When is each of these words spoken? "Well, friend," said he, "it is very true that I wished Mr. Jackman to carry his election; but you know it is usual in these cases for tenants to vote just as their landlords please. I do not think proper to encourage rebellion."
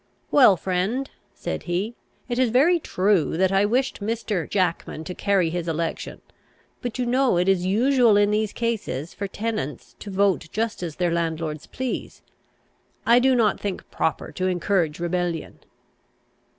"Well, 0.31 0.57
friend," 0.57 1.11
said 1.35 1.61
he, 1.69 1.93
"it 2.27 2.39
is 2.39 2.49
very 2.49 2.79
true 2.79 3.37
that 3.37 3.51
I 3.51 3.65
wished 3.65 4.01
Mr. 4.01 4.49
Jackman 4.49 5.03
to 5.03 5.13
carry 5.13 5.51
his 5.51 5.67
election; 5.67 6.21
but 6.81 6.97
you 6.97 7.05
know 7.05 7.37
it 7.37 7.47
is 7.47 7.67
usual 7.67 8.17
in 8.17 8.31
these 8.31 8.51
cases 8.51 9.13
for 9.13 9.27
tenants 9.27 9.95
to 9.99 10.09
vote 10.09 10.47
just 10.51 10.81
as 10.81 10.95
their 10.95 11.11
landlords 11.11 11.67
please. 11.67 12.23
I 13.05 13.19
do 13.19 13.35
not 13.35 13.59
think 13.59 13.87
proper 13.91 14.31
to 14.31 14.47
encourage 14.47 14.99
rebellion." 14.99 15.59